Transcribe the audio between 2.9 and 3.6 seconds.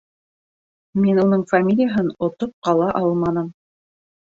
алманым